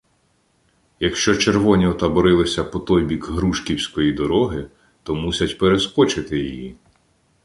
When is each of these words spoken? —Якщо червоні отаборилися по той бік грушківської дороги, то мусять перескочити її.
—Якщо 0.99 1.35
червоні 1.35 1.87
отаборилися 1.87 2.63
по 2.63 2.79
той 2.79 3.03
бік 3.03 3.25
грушківської 3.25 4.13
дороги, 4.13 4.67
то 5.03 5.15
мусять 5.15 5.57
перескочити 5.57 6.39
її. 6.39 6.75